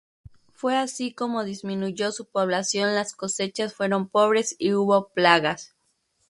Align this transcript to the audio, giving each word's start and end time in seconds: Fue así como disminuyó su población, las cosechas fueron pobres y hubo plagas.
Fue 0.53 0.75
así 0.77 1.13
como 1.13 1.43
disminuyó 1.43 2.11
su 2.11 2.25
población, 2.25 2.95
las 2.95 3.13
cosechas 3.13 3.75
fueron 3.75 4.07
pobres 4.09 4.55
y 4.57 4.73
hubo 4.73 5.09
plagas. 5.09 5.75